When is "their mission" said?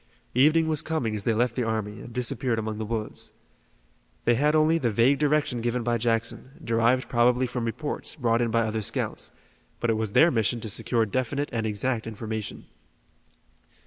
10.13-10.59